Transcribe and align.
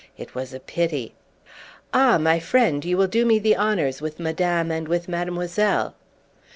It 0.17 0.33
was 0.33 0.51
a 0.51 0.59
pity. 0.59 1.13
Ah! 1.93 2.17
my 2.17 2.39
friend, 2.39 2.83
you 2.83 2.97
will 2.97 3.05
do 3.05 3.23
me 3.23 3.37
the 3.37 3.55
honours 3.55 4.01
with 4.01 4.19
madame 4.19 4.71
and 4.71 4.87
with 4.87 5.07
mademoiselle." 5.07 5.93